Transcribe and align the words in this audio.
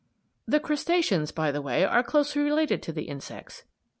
The 0.47 0.59
crustaceans, 0.59 1.31
by 1.31 1.51
the 1.51 1.61
way, 1.61 1.85
are 1.85 2.01
closely 2.01 2.41
related 2.41 2.81
to 2.81 2.91
the 2.91 3.03
insects. 3.03 3.65